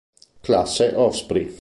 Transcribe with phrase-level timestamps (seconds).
[0.41, 1.45] Classe Osprey